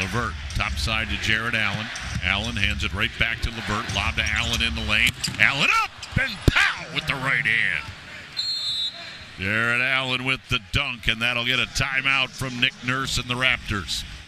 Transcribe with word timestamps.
Levert, 0.00 0.34
top 0.54 0.72
side 0.72 1.08
to 1.08 1.16
Jarrett 1.16 1.54
Allen. 1.54 1.86
Allen 2.22 2.56
hands 2.56 2.84
it 2.84 2.92
right 2.94 3.10
back 3.18 3.40
to 3.42 3.50
Levert. 3.50 3.94
Lob 3.94 4.16
to 4.16 4.24
Allen 4.24 4.62
in 4.62 4.74
the 4.74 4.90
lane. 4.90 5.10
Allen 5.38 5.68
up 5.82 5.90
and 6.20 6.32
pow 6.50 6.86
with 6.94 7.06
the 7.06 7.14
right 7.14 7.46
hand. 7.46 7.84
Jarrett 9.38 9.80
Allen 9.80 10.24
with 10.24 10.40
the 10.48 10.60
dunk, 10.72 11.08
and 11.08 11.20
that'll 11.22 11.44
get 11.44 11.58
a 11.58 11.66
timeout 11.66 12.30
from 12.30 12.60
Nick 12.60 12.72
Nurse 12.86 13.18
and 13.18 13.28
the 13.28 13.34
Raptors. 13.34 14.04